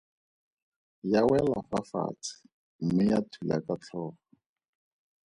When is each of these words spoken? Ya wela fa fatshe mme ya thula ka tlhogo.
Ya 1.11 1.21
wela 1.29 1.57
fa 1.69 1.79
fatshe 1.91 2.31
mme 2.83 3.03
ya 3.11 3.19
thula 3.31 3.57
ka 3.65 3.73
tlhogo. 3.81 4.19